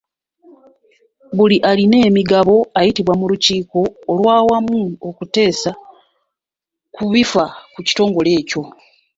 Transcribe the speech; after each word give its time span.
Buli 1.37 1.57
alina 1.69 1.97
emigabo 2.07 2.55
ayitibwa 2.77 3.13
mu 3.19 3.25
lukiiko 3.31 3.79
olw'awamu 4.11 4.81
okuteesa 5.09 5.71
ku 6.95 7.01
bifa 7.13 7.45
ku 7.73 7.79
kitongole 7.87 8.29
ekyo. 8.39 8.63